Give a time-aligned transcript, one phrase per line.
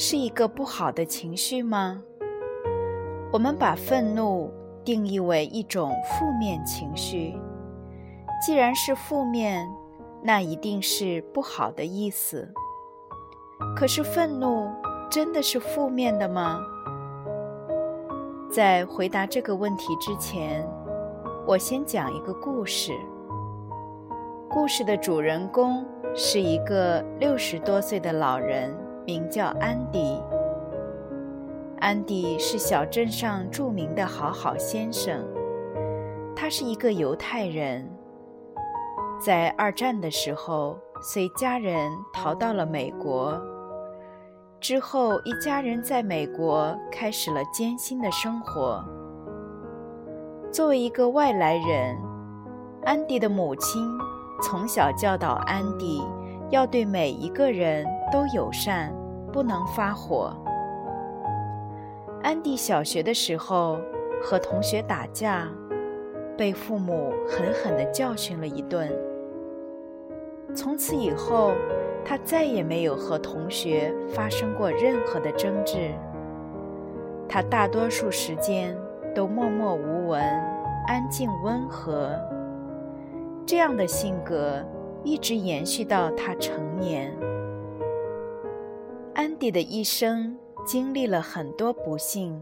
[0.00, 2.00] 是一个不好的情绪吗？
[3.32, 4.48] 我们把愤怒
[4.84, 7.36] 定义为一种负面情绪。
[8.40, 9.68] 既然是负面，
[10.22, 12.48] 那一定是不好的意思。
[13.74, 14.70] 可是愤怒
[15.10, 16.60] 真的是负面的吗？
[18.48, 20.64] 在回答这个问题之前，
[21.44, 22.92] 我先讲一个故事。
[24.48, 28.72] 故事的主人公是一个六十多岁的老人。
[29.08, 30.20] 名叫安迪。
[31.80, 35.24] 安迪是小镇上著名的好好先生。
[36.36, 37.90] 他是一个犹太人，
[39.18, 43.40] 在二战的时候随家人逃到了美国。
[44.60, 48.84] 之后，一家人在美国开始了艰辛的生活。
[50.52, 51.96] 作为一个外来人，
[52.84, 53.88] 安迪的母亲
[54.42, 56.02] 从小教导安迪
[56.50, 58.92] 要对每一个人都友善。
[59.30, 60.32] 不能发火。
[62.22, 63.78] 安迪小学的时候
[64.22, 65.46] 和同学打架，
[66.34, 68.90] 被父母狠狠地教训了一顿。
[70.54, 71.52] 从此以后，
[72.04, 75.90] 他再也没有和同学发生过任何的争执。
[77.28, 78.74] 他大多数时间
[79.14, 80.22] 都默默无闻、
[80.86, 82.18] 安静温和。
[83.44, 84.64] 这样的性格
[85.04, 87.14] 一直延续到他成年。
[89.18, 90.32] 安迪的一生
[90.64, 92.40] 经历了很多不幸。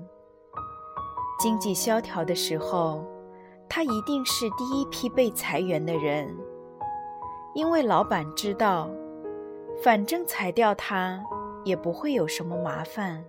[1.40, 3.02] 经济萧条的时候，
[3.66, 6.28] 他一定是第一批被裁员的人，
[7.54, 8.90] 因为老板知道，
[9.82, 11.18] 反正裁掉他
[11.64, 13.24] 也不会有什么麻烦。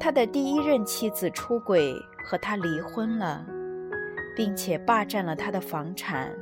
[0.00, 3.44] 他的第一任妻子出轨，和他离婚了，
[4.34, 6.34] 并且霸占了他的房产，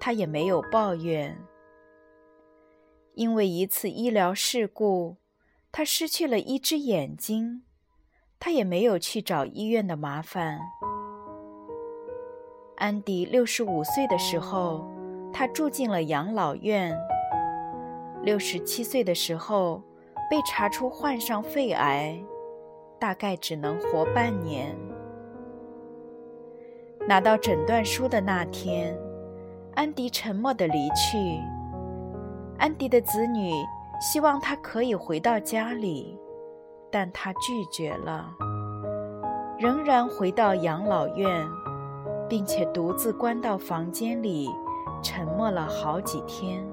[0.00, 1.38] 他也没有抱怨。
[3.14, 5.16] 因为一次医疗事故，
[5.70, 7.62] 他失去了一只眼睛，
[8.40, 10.58] 他也没有去找医院的麻烦。
[12.76, 14.84] 安迪六十五岁的时候，
[15.32, 16.96] 他住进了养老院。
[18.22, 19.80] 六十七岁的时候，
[20.28, 22.20] 被查出患上肺癌，
[22.98, 24.76] 大概只能活半年。
[27.06, 28.98] 拿到诊断书的那天，
[29.74, 31.38] 安迪沉默地离去。
[32.58, 33.52] 安迪的子女
[34.00, 36.18] 希望他可以回到家里，
[36.90, 38.30] 但他拒绝了，
[39.58, 41.46] 仍然回到养老院，
[42.28, 44.48] 并且独自关到房间里，
[45.02, 46.64] 沉默了好几天。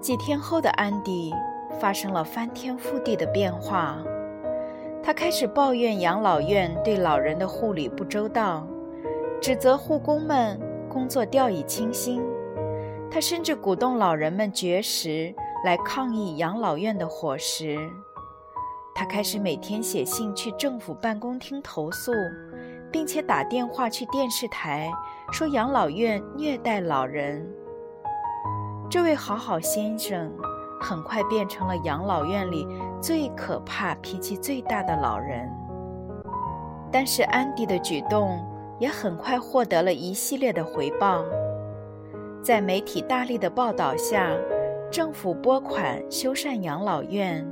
[0.00, 1.34] 几天后的安迪
[1.78, 3.98] 发生了翻天覆地的变化，
[5.02, 8.66] 他开始抱怨养老院对老人的护理不周到，
[9.40, 12.22] 指责护工们工作掉以轻心。
[13.10, 15.34] 他甚至鼓动老人们绝食
[15.64, 17.76] 来抗议养老院的伙食。
[18.94, 22.12] 他开始每天写信去政府办公厅投诉，
[22.92, 24.90] 并且打电话去电视台
[25.32, 27.44] 说养老院虐待老人。
[28.88, 30.32] 这位好好先生
[30.80, 32.66] 很快变成了养老院里
[33.00, 35.50] 最可怕、脾气最大的老人。
[36.92, 38.44] 但是安迪的举动
[38.78, 41.24] 也很快获得了一系列的回报。
[42.42, 44.34] 在媒体大力的报道下，
[44.90, 47.46] 政府拨款修缮养老院，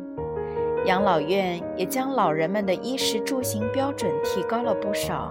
[0.87, 5.31] 养老院也将老人们的衣食住行标准提高了不少。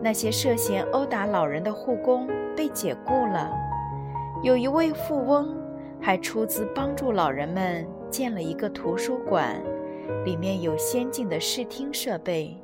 [0.00, 3.50] 那些涉嫌殴打老人的护工被解雇了，
[4.42, 5.52] 有一位富翁
[6.00, 9.60] 还出资帮助老人们建了一个图书馆，
[10.24, 12.56] 里面有先进的视听设备。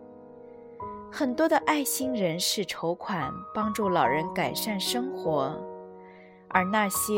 [1.10, 5.52] 很多的爱心人士筹款帮助老人改善生活。
[6.52, 7.14] 而那些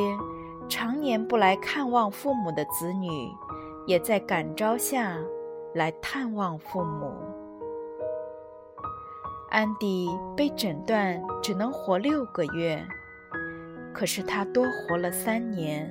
[0.68, 3.30] 常年不来看望父母的子女，
[3.86, 5.18] 也在感召下
[5.74, 7.12] 来探望父母。
[9.50, 12.84] 安迪被诊断只能活六个月，
[13.92, 15.88] 可是他多活了三年。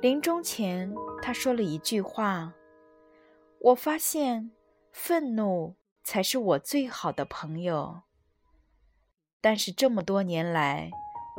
[0.00, 2.54] 临终前，他说了一句话
[3.60, 4.50] ：“我发现，
[4.90, 8.00] 愤怒才是我最好的朋友。”
[9.40, 10.90] 但是这么多年来，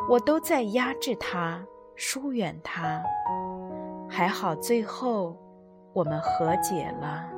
[0.10, 1.64] 我都在压制它，
[1.96, 3.02] 疏远它。
[4.10, 5.38] 还好，最后
[5.94, 7.30] 我们和解了。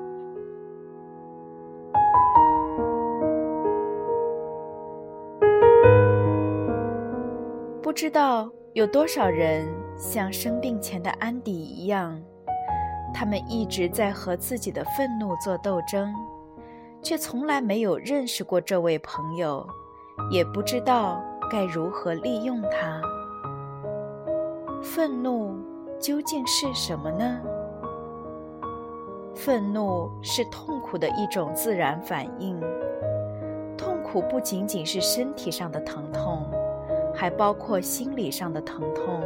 [7.81, 12.19] 不知道有多少人像生病前的安迪一样，
[13.13, 16.11] 他们一直在和自己的愤怒做斗争，
[17.03, 19.67] 却从来没有认识过这位朋友，
[20.31, 21.23] 也不知道
[21.53, 22.99] 该如何利用它。
[24.81, 25.55] 愤怒
[25.99, 27.39] 究竟是什么呢？
[29.35, 32.59] 愤怒是痛苦的一种自然反应，
[33.77, 36.43] 痛苦不仅仅是身体上的疼痛。
[37.15, 39.21] 还包括心理上的疼痛。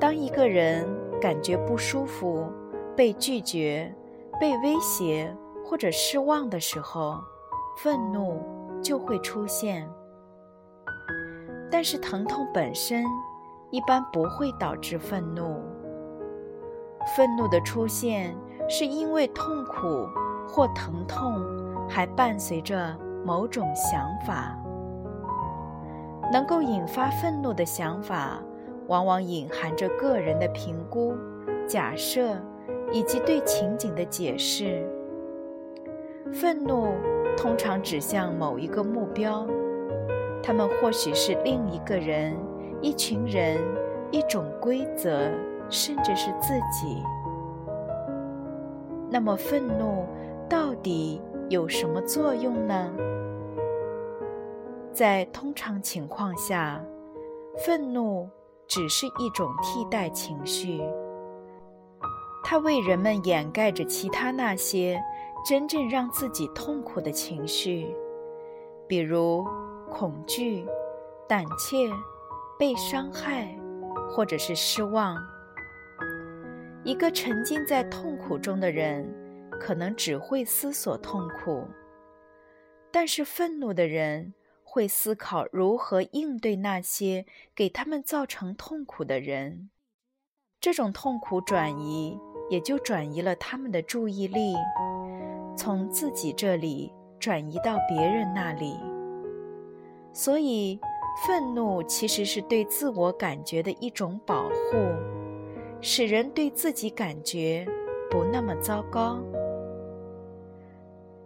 [0.00, 0.88] 当一个人
[1.20, 2.50] 感觉不舒服、
[2.96, 3.94] 被拒绝、
[4.40, 5.30] 被威胁
[5.62, 7.18] 或者失望的时候，
[7.76, 8.40] 愤怒
[8.82, 9.86] 就会出现。
[11.72, 13.02] 但是疼痛本身
[13.70, 15.58] 一般不会导致愤怒。
[17.16, 18.36] 愤怒的出现
[18.68, 20.06] 是因为痛苦
[20.46, 21.42] 或疼痛
[21.88, 24.54] 还伴随着某种想法。
[26.30, 28.38] 能够引发愤怒的想法，
[28.86, 31.14] 往往隐含着个人的评估、
[31.66, 32.36] 假设
[32.92, 34.86] 以及对情景的解释。
[36.32, 36.94] 愤怒
[37.36, 39.46] 通常指向某一个目标，
[40.42, 42.36] 他们或许是另一个人、
[42.80, 43.58] 一群人、
[44.10, 45.30] 一种规则，
[45.70, 47.02] 甚至是自己。
[49.08, 50.06] 那么，愤怒
[50.48, 52.90] 到底有什么作用呢？
[54.92, 56.84] 在通常情况下，
[57.64, 58.28] 愤怒
[58.66, 60.82] 只是一种替代情绪，
[62.42, 65.02] 它为人们掩盖着其他那些
[65.46, 67.94] 真正让自己痛苦的情绪，
[68.86, 69.46] 比如
[69.92, 70.66] 恐惧、
[71.28, 71.90] 胆怯、
[72.58, 73.54] 被伤害，
[74.10, 75.16] 或者是失望。
[76.82, 79.08] 一个沉浸在痛苦中的人，
[79.60, 81.68] 可能只会思索痛苦，
[82.90, 84.34] 但是愤怒的人。
[84.64, 89.68] 会思考如何应对那些给他们造成痛苦的人，
[90.58, 92.18] 这种痛苦转移
[92.48, 94.54] 也就转移了他们的注意力，
[95.58, 96.90] 从自己这里
[97.20, 98.80] 转移到别人那里。
[100.12, 100.78] 所以，
[101.26, 104.76] 愤怒其实是对自我感觉的一种保护，
[105.80, 107.66] 使人对自己感觉
[108.10, 109.18] 不那么糟糕。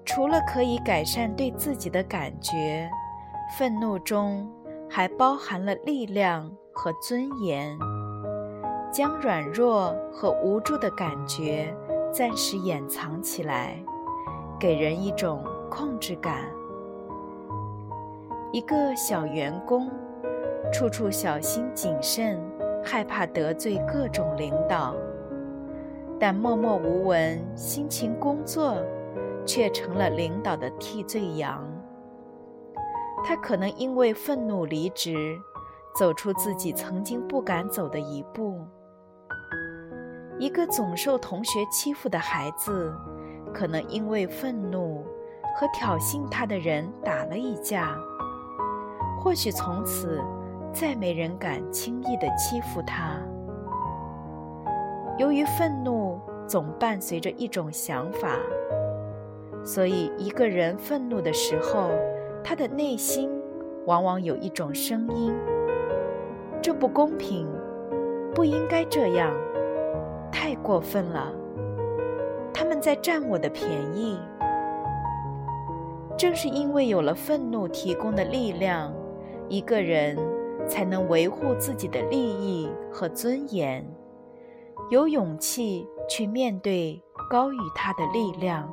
[0.05, 2.88] 除了可以改善对自己的感觉。
[3.56, 4.50] 愤怒中
[4.91, 7.79] 还包含了力量和尊严，
[8.93, 11.73] 将软弱和无助的感觉
[12.12, 13.81] 暂时掩藏起来，
[14.59, 16.50] 给人一种控制感。
[18.56, 19.87] 一个小员工，
[20.73, 22.41] 处处小心谨慎，
[22.82, 24.94] 害怕得罪各种领导，
[26.19, 28.82] 但默默无闻、辛勤工作，
[29.44, 31.62] 却成了领导的替罪羊。
[33.26, 35.14] 他可能因为愤怒离职，
[35.94, 38.59] 走出自己曾经不敢走的一步。
[40.38, 42.91] 一个总受同学欺负的孩子，
[43.52, 45.05] 可能因为愤怒
[45.55, 47.94] 和挑衅他的人打了一架，
[49.26, 50.23] 或许从此
[50.73, 53.21] 再没人敢轻易的欺负他。
[55.18, 58.38] 由于愤怒总伴随着一种想法，
[59.64, 61.90] 所以一个人愤怒的时候。
[62.45, 63.28] 他的内心
[63.87, 65.35] 往往有一种声音
[66.62, 67.49] ：“这不公平，
[68.33, 69.35] 不应该这样，
[70.30, 71.33] 太过分了。”
[72.54, 74.16] 他们在占我的便宜。
[76.16, 78.95] 正是因为有了愤怒提供的力量，
[79.49, 80.17] 一个人
[80.69, 83.87] 才能维护自己的利益和尊严，
[84.91, 87.00] 有勇气去面对
[87.31, 88.69] 高于他的力量。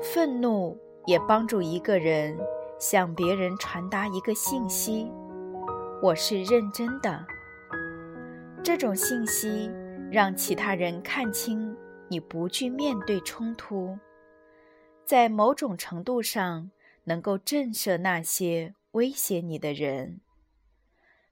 [0.00, 2.36] 愤怒也帮助一个人
[2.78, 5.10] 向别人传达一个信息：
[6.02, 7.24] 我是认真的。
[8.62, 9.70] 这种信息
[10.10, 11.76] 让其他人看清
[12.10, 13.96] 你不惧面对冲突，
[15.04, 16.72] 在某种程度上
[17.04, 20.20] 能够震慑那些威胁你的人。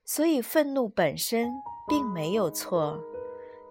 [0.05, 1.51] 所以，愤怒本身
[1.89, 3.03] 并没有错，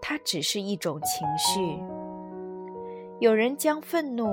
[0.01, 1.81] 它只是一种情绪。
[3.19, 4.27] 有人将愤怒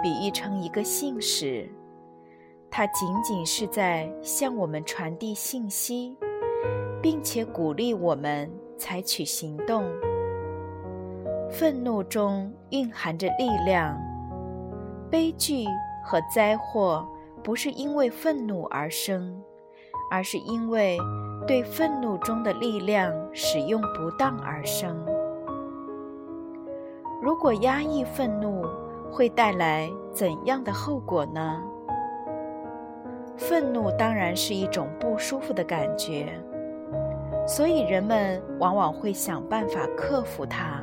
[0.00, 1.68] 比喻成一个信使，
[2.70, 6.16] 它仅仅是在向我们传递信息，
[7.02, 9.84] 并且鼓励我们采取行动。
[11.50, 14.00] 愤怒中蕴含着力量。
[15.10, 15.66] 悲剧
[16.04, 17.06] 和灾祸
[17.42, 19.42] 不是因为愤怒而生，
[20.10, 20.96] 而是因为
[21.46, 25.04] 对愤怒中的力量使用不当而生。
[27.20, 28.64] 如果压抑愤怒，
[29.10, 31.60] 会带来怎样的后果呢？
[33.36, 36.32] 愤怒当然是一种不舒服的感觉，
[37.46, 40.79] 所以人们往往会想办法克服它。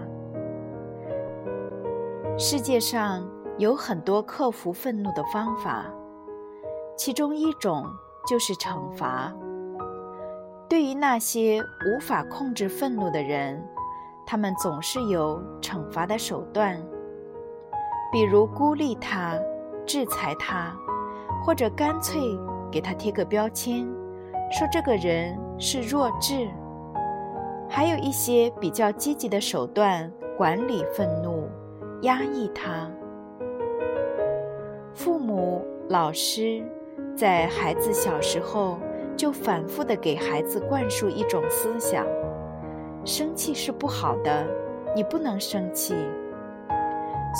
[2.39, 3.27] 世界上
[3.57, 5.91] 有很多克服愤怒的方法，
[6.95, 7.83] 其中一种
[8.27, 9.33] 就是惩罚。
[10.69, 13.67] 对于那些无法控制愤怒的人，
[14.23, 16.79] 他们总是有惩罚的手段，
[18.11, 19.35] 比如孤立他、
[19.83, 20.71] 制裁他，
[21.43, 22.21] 或者干脆
[22.71, 23.83] 给他贴个标签，
[24.51, 26.47] 说这个人是弱智。
[27.67, 31.49] 还有一些比较积极的手段，管理愤怒、
[32.01, 32.89] 压抑他。
[34.93, 36.63] 父母、老师
[37.15, 38.79] 在孩子小时候
[39.15, 42.05] 就反复的给孩子灌输一种思想。
[43.05, 44.45] 生气是不好的，
[44.95, 45.95] 你不能生气。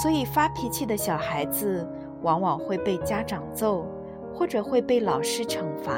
[0.02, 1.88] 所以发脾气的小孩子
[2.22, 3.86] 往往会被家长揍，
[4.34, 5.94] 或者会被老师惩罚。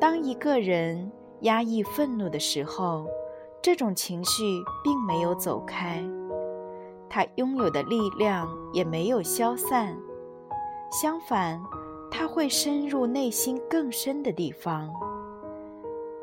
[0.00, 3.06] 当一个人压抑愤怒的时候，
[3.62, 4.44] 这种情绪
[4.82, 6.02] 并没有走开，
[7.08, 9.96] 他拥有的力量也没有消散，
[10.90, 11.62] 相反，
[12.10, 14.92] 他会深入内心更深的地方。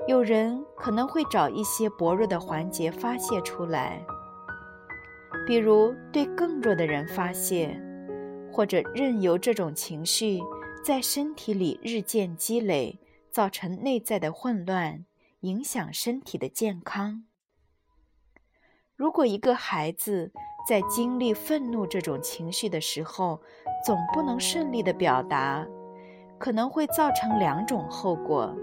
[0.07, 4.05] 有人可能会找一些薄弱的环节发泄出来，
[5.47, 7.79] 比如对更弱的人发泄，
[8.51, 10.41] 或者任由这种情绪
[10.83, 12.99] 在身体里日渐积累，
[13.31, 15.05] 造成内在的混乱，
[15.39, 17.23] 影响身体的健康。
[18.95, 20.31] 如果一个孩子
[20.67, 23.39] 在经历愤怒这种情绪的时候，
[23.85, 25.67] 总不能顺利的表达，
[26.37, 28.55] 可能会造成两种后果。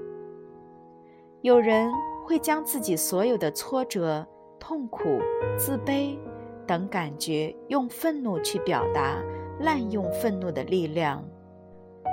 [1.42, 1.92] 有人
[2.26, 4.26] 会将自己所有的挫折、
[4.58, 5.20] 痛苦、
[5.58, 6.18] 自卑
[6.66, 9.22] 等感觉用愤怒去表达，
[9.58, 11.22] 滥用愤怒的力量，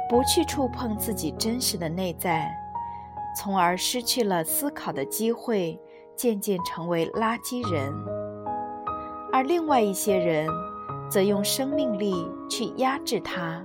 [0.10, 2.50] 不去触碰自己真实的内在，
[3.38, 5.80] 从而失去了思考的机会，
[6.16, 8.17] 渐渐成为垃圾人。
[9.38, 10.48] 而另外一些人，
[11.08, 13.64] 则用生命力去压制它，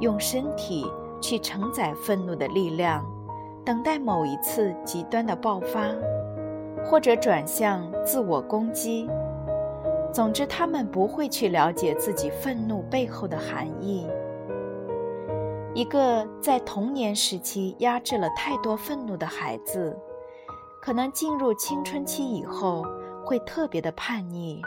[0.00, 0.86] 用身体
[1.18, 3.02] 去承载愤怒的力量。
[3.64, 5.86] 等待某一次极端的爆发，
[6.84, 9.08] 或者转向自我攻击。
[10.12, 14.06] 总之，他们不会去了解自己愤怒背后的含义。
[15.72, 19.98] 一个在童年时期压制了太多愤怒的孩子，
[20.82, 22.84] 可能进入青春期以后
[23.24, 24.60] 会特别的叛逆，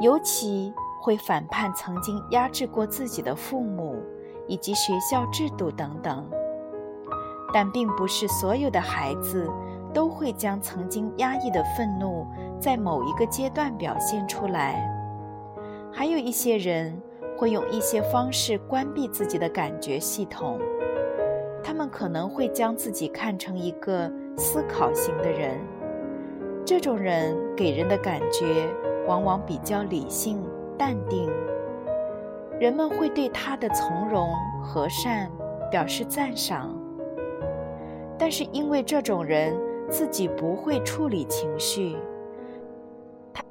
[0.00, 3.96] 尤其会反叛曾经压制过自己的父母
[4.46, 6.28] 以及学校制度等等。
[7.52, 9.50] 但并不是所有的孩子
[9.94, 12.26] 都会将曾经压抑的愤怒
[12.60, 14.86] 在某一个阶段表现出来，
[15.90, 17.00] 还有一些人
[17.38, 20.60] 会用一些方式关闭自己的感觉系统。
[21.64, 25.58] 他们可能会将自己看成一个思考型的人，
[26.66, 28.68] 这种人给人的感觉
[29.08, 30.38] 往往比较理性、
[30.76, 31.28] 淡定，
[32.60, 34.28] 人们会对他的从容、
[34.62, 35.30] 和善
[35.70, 36.76] 表示赞赏。
[38.18, 41.96] 但是因为这种人自己不会处理情绪，
[43.32, 43.42] 他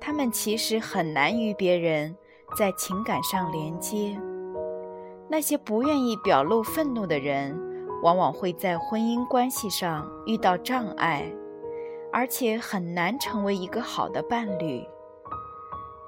[0.00, 2.16] 他们其实很难与别人
[2.58, 4.18] 在情感上连接。
[5.28, 7.56] 那些不愿意表露愤怒的人，
[8.02, 11.30] 往往会在婚姻关系上遇到障碍，
[12.12, 14.84] 而且很难成为一个好的伴侣。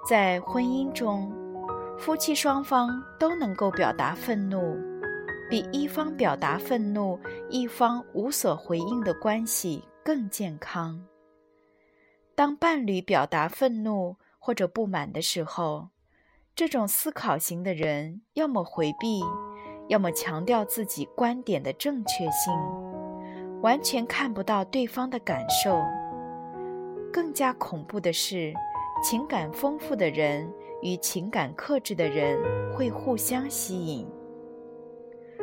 [0.09, 1.33] 在婚姻中，
[1.99, 4.79] 夫妻双方都能够表达愤怒。
[5.51, 7.19] 比一方表达愤怒，
[7.51, 11.05] 一方无所回应的关系更健康。
[12.37, 15.89] 当伴侣表达愤怒或者不满的时候，
[16.55, 19.21] 这种思考型的人要么回避，
[19.89, 22.53] 要么强调自己观点的正确性，
[23.61, 25.83] 完全看不到对方的感受。
[27.13, 28.53] 更加恐怖的是，
[29.03, 32.39] 情感丰富的人与情感克制的人
[32.75, 34.07] 会互相吸引。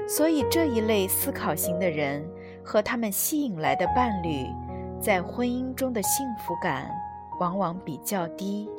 [0.07, 2.27] 所以，这一类思考型的人
[2.63, 4.45] 和他们吸引来的伴侣，
[4.99, 6.91] 在婚姻中的幸福感
[7.39, 8.69] 往往比较低。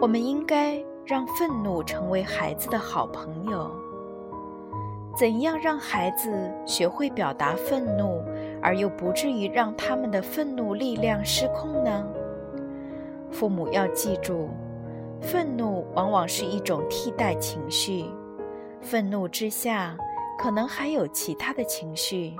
[0.00, 3.70] 我们应该让愤怒成为孩子的好朋友。
[5.16, 8.22] 怎样让孩子学会表达愤怒，
[8.62, 12.06] 而又不至于让他们的愤怒力量失控呢？
[13.30, 14.48] 父母要记住，
[15.20, 18.06] 愤怒往往是一种替代情绪，
[18.80, 19.96] 愤怒之下
[20.38, 22.34] 可能还有其他的情绪。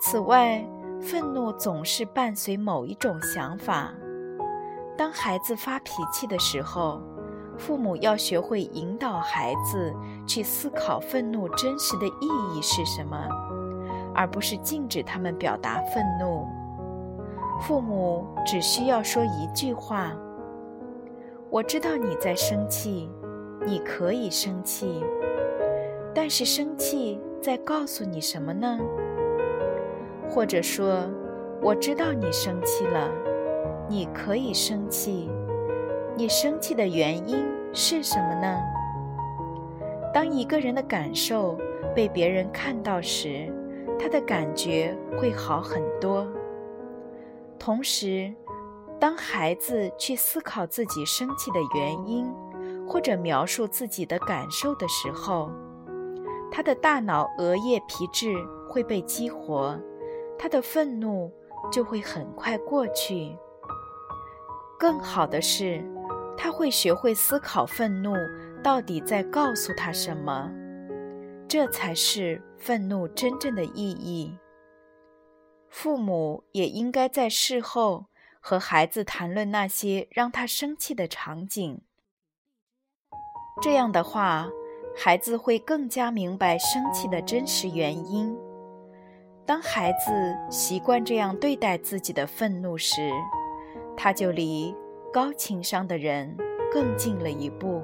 [0.00, 0.64] 此外，
[1.00, 3.92] 愤怒总是伴随某一种想法。
[4.96, 7.00] 当孩子发脾气的时候，
[7.58, 9.92] 父母要学会引导孩子
[10.26, 13.28] 去思考愤怒真实的意义是什么，
[14.14, 16.46] 而不是禁止他们表达愤怒。
[17.60, 20.12] 父母只需要说一句话
[21.50, 23.10] ：“我知道你在生气，
[23.66, 25.04] 你可以生气，
[26.14, 28.78] 但是生气在告诉你什么呢？”
[30.30, 31.02] 或者说
[31.60, 33.10] ：“我知道你生气了。”
[33.90, 35.30] 你可以生气，
[36.18, 38.60] 你生气的原因是什么呢？
[40.12, 41.56] 当一个人的感受
[41.94, 43.48] 被别人看到时，
[44.00, 46.26] 他的感觉会好很多。
[47.56, 48.34] 同时，
[48.98, 52.26] 当孩子去思考自己生气的原因，
[52.84, 55.48] 或者描述自己的感受的时候，
[56.50, 58.34] 他的大脑额叶皮质
[58.68, 59.78] 会被激活，
[60.36, 61.30] 他的愤怒
[61.70, 63.38] 就会很快过去。
[64.76, 65.84] 更好的是，
[66.40, 68.14] 他会学会思考愤怒
[68.62, 70.48] 到底在告诉他什么，
[71.48, 74.38] 这才是愤怒真正的意义。
[75.68, 78.06] 父母也应该在事后
[78.40, 81.82] 和孩子谈论那些让他生气的场景，
[83.60, 84.48] 这样的话，
[84.96, 88.34] 孩子会更加明白生气的真实原因。
[89.44, 93.10] 当孩子习惯这样对待自己的愤怒时，
[93.96, 94.74] 他就离
[95.18, 96.32] 高情商的人
[96.72, 97.82] 更进了一步。